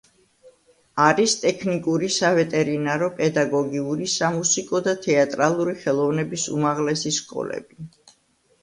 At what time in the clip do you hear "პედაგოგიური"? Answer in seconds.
3.21-4.09